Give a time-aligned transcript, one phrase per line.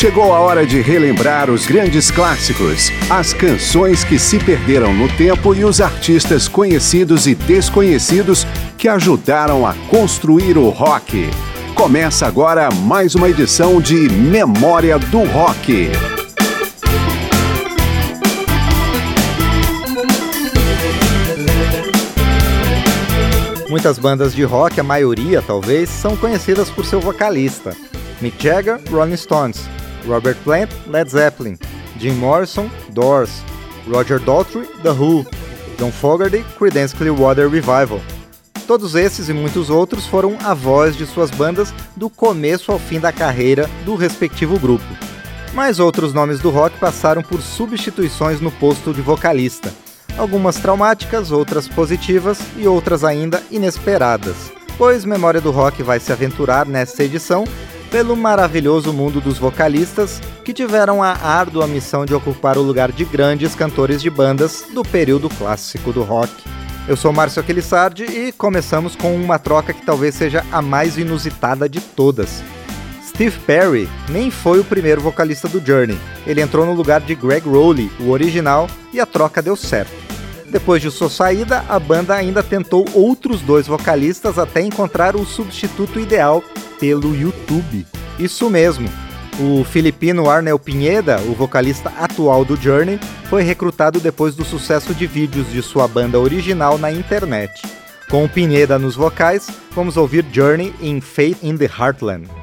[0.00, 5.54] Chegou a hora de relembrar os grandes clássicos, as canções que se perderam no tempo
[5.54, 8.46] e os artistas conhecidos e desconhecidos
[8.78, 11.28] que ajudaram a construir o rock.
[11.74, 15.90] Começa agora mais uma edição de Memória do Rock.
[23.68, 27.76] Muitas bandas de rock, a maioria talvez, são conhecidas por seu vocalista.
[28.22, 29.68] Mick Jagger, Rolling Stones,
[30.06, 31.58] Robert Plant, Led Zeppelin,
[31.98, 33.42] Jim Morrison, Doors,
[33.88, 35.24] Roger Daltrey, The Who,
[35.78, 38.00] John Fogerty, Creedence Clearwater Revival.
[38.66, 43.00] Todos esses e muitos outros foram a voz de suas bandas do começo ao fim
[43.00, 44.84] da carreira do respectivo grupo.
[45.52, 49.72] Mas outros nomes do rock passaram por substituições no posto de vocalista
[50.20, 54.52] algumas traumáticas, outras positivas e outras ainda inesperadas.
[54.76, 57.44] Pois Memória do Rock vai se aventurar nesta edição
[57.90, 63.04] pelo maravilhoso mundo dos vocalistas que tiveram a árdua missão de ocupar o lugar de
[63.04, 66.32] grandes cantores de bandas do período clássico do rock.
[66.86, 71.68] Eu sou Márcio Aquilissardi e começamos com uma troca que talvez seja a mais inusitada
[71.68, 72.42] de todas.
[73.06, 75.98] Steve Perry nem foi o primeiro vocalista do Journey.
[76.26, 80.09] Ele entrou no lugar de Greg Rowley, o original, e a troca deu certo.
[80.50, 86.00] Depois de sua saída, a banda ainda tentou outros dois vocalistas até encontrar o substituto
[86.00, 86.42] ideal
[86.80, 87.86] pelo YouTube.
[88.18, 88.88] Isso mesmo.
[89.38, 92.98] O filipino Arnel Pineda, o vocalista atual do Journey,
[93.28, 97.62] foi recrutado depois do sucesso de vídeos de sua banda original na internet.
[98.10, 102.39] Com o Pineda nos vocais, vamos ouvir Journey em Faith in the Heartland.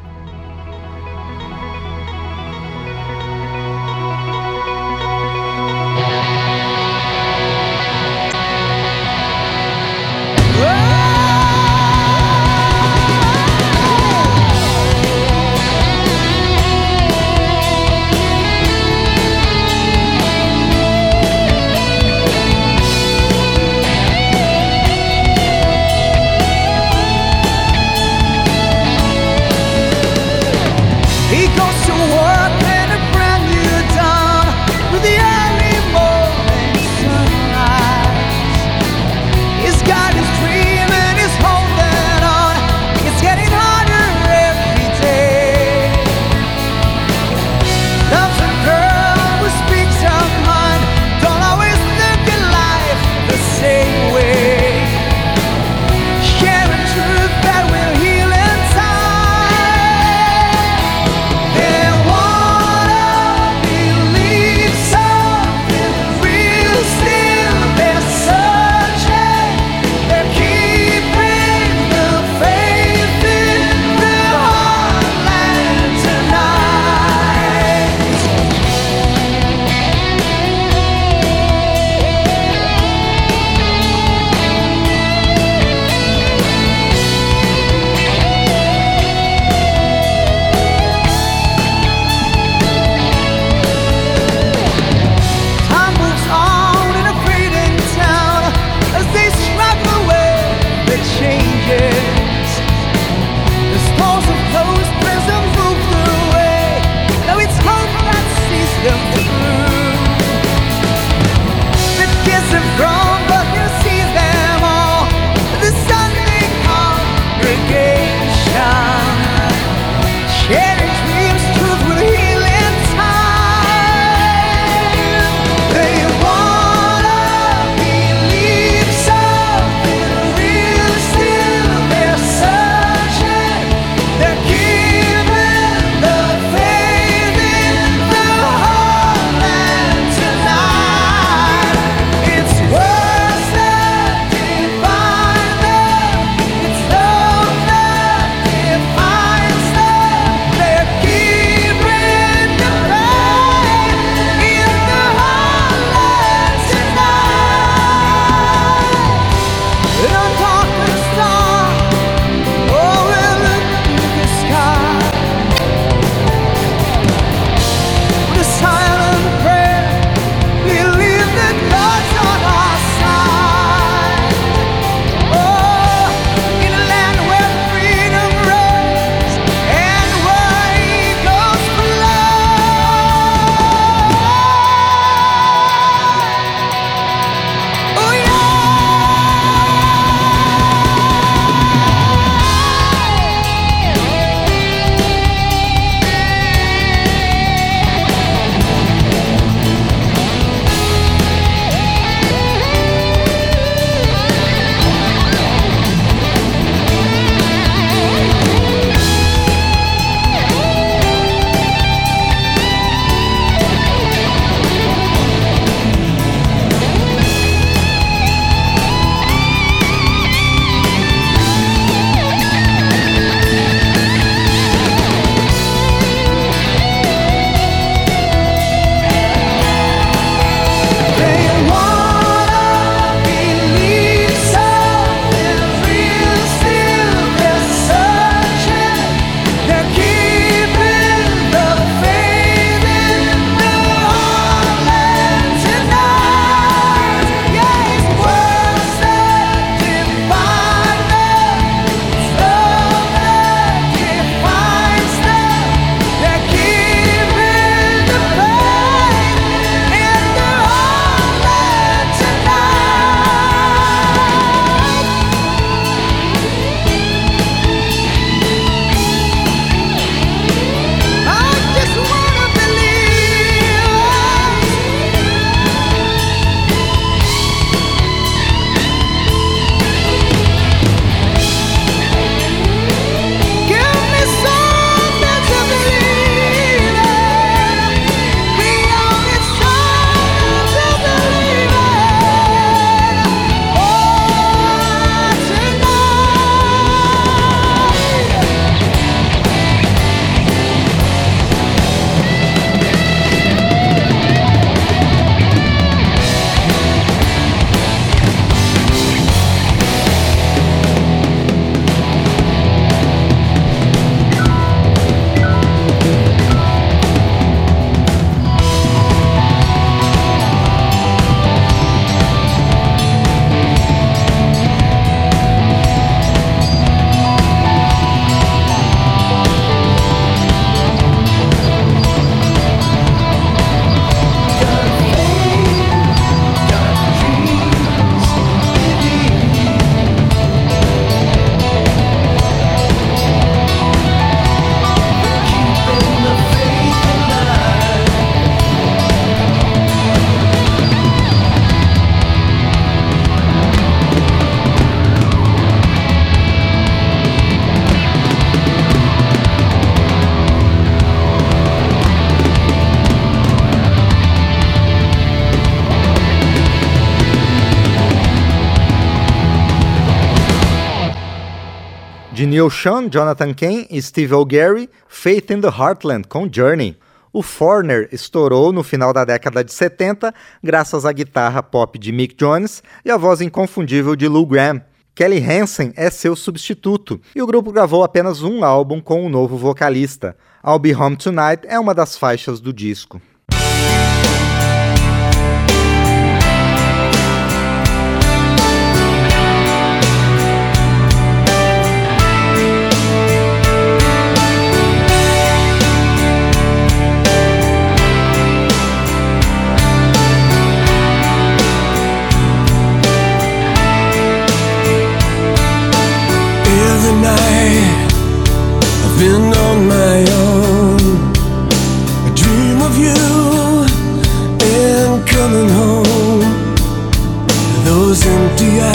[372.46, 376.96] Neil Sean, Jonathan Kane e Steve O'Gary, Faith in the Heartland com Journey.
[377.34, 382.36] O Foreigner estourou no final da década de 70 graças à guitarra pop de Mick
[382.36, 384.82] Jones e a voz inconfundível de Lou Gramm.
[385.16, 389.30] Kelly Hansen é seu substituto e o grupo gravou apenas um álbum com o um
[389.30, 390.38] novo vocalista.
[390.64, 393.20] I'll Be Home Tonight é uma das faixas do disco.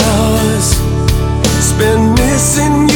[0.01, 0.67] Hours
[1.59, 2.92] spent missing you.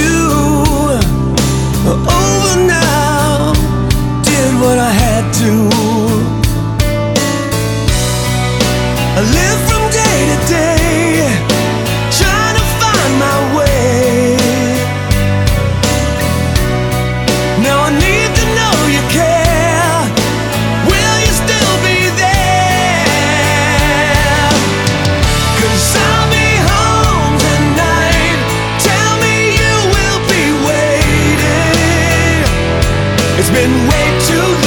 [33.50, 34.67] It's been way too long.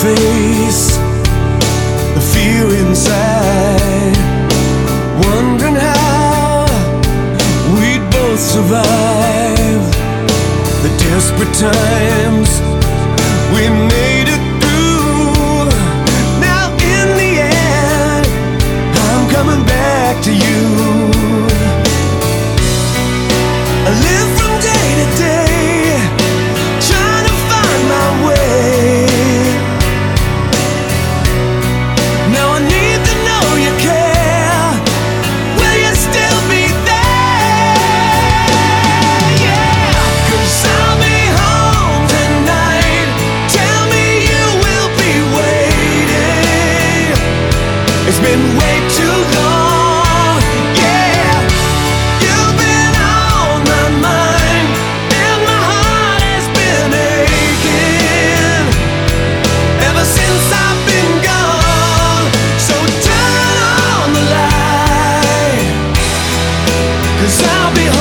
[0.00, 0.96] face
[2.14, 4.16] the fear inside,
[5.26, 6.64] wondering how
[7.76, 9.82] we'd both survive
[10.84, 12.48] the desperate times
[13.52, 15.68] we made it through.
[16.40, 18.26] Now, in the end,
[19.04, 20.99] I'm coming back to you.
[67.38, 67.99] I'll be home.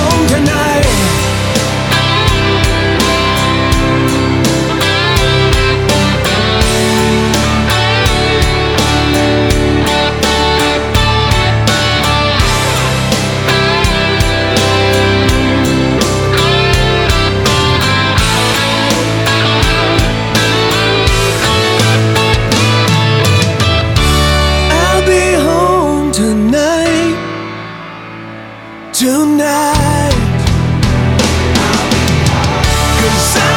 [33.00, 33.49] Cause I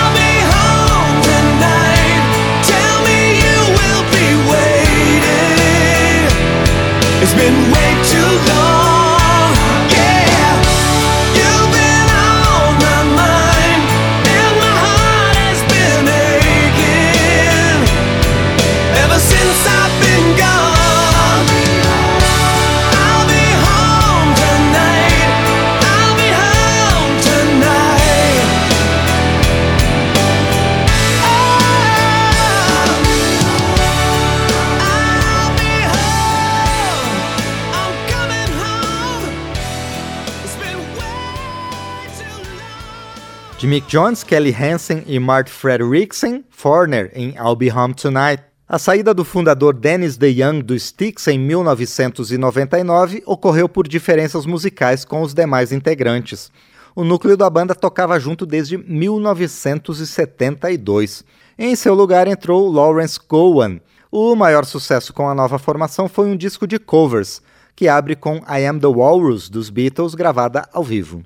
[43.62, 48.42] De Mick Jones, Kelly Hansen e Mart Frederiksen, Forner em I'll Be Home Tonight.
[48.68, 55.22] A saída do fundador Dennis DeYoung do Styx em 1999 ocorreu por diferenças musicais com
[55.22, 56.50] os demais integrantes.
[56.92, 61.24] O núcleo da banda tocava junto desde 1972.
[61.56, 63.78] Em seu lugar entrou Lawrence Gowan.
[64.10, 67.40] O maior sucesso com a nova formação foi um disco de covers,
[67.76, 71.22] que abre com I Am the Walrus dos Beatles, gravada ao vivo.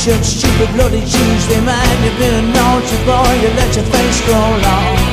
[0.00, 3.32] T-shirts, stupid bloody shoes Remind you been a naughty boy.
[3.42, 5.09] You let your face grow long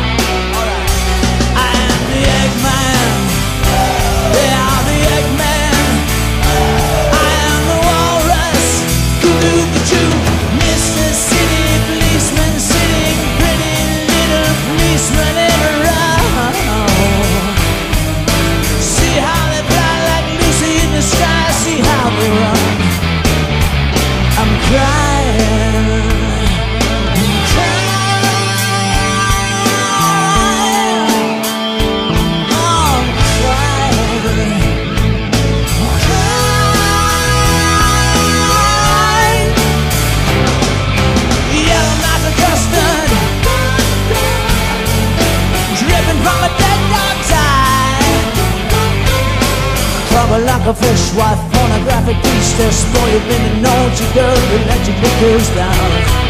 [50.68, 54.36] A fishwife, pornographic beast, exploited women, known girl.
[54.36, 56.27] dirty, let your knickers down.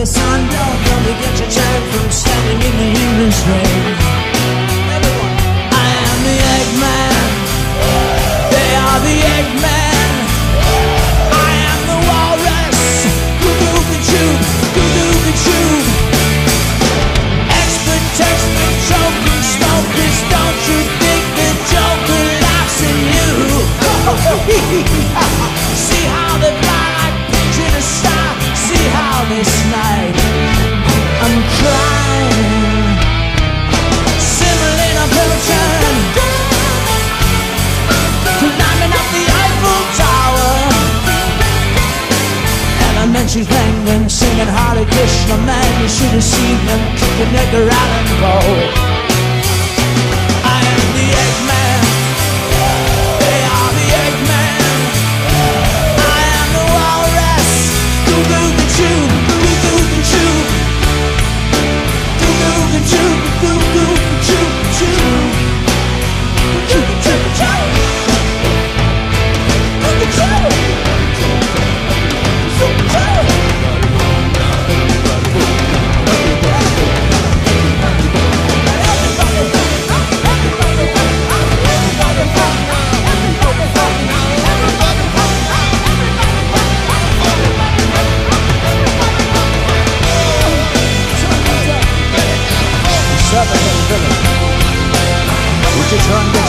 [0.00, 3.84] The sun don't come, you get your turn from standing in the English rain.
[5.76, 7.28] I am the Eggman.
[8.50, 9.79] They are the Eggman.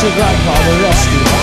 [0.01, 1.40] should I call the rescue?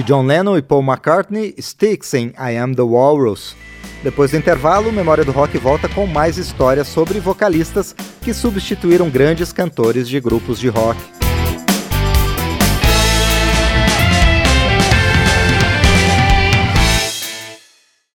[0.00, 3.54] De John Lennon e Paul McCartney, Sticks em I Am the Walrus.
[4.02, 9.52] Depois do intervalo, Memória do Rock volta com mais histórias sobre vocalistas que substituíram grandes
[9.52, 11.19] cantores de grupos de rock.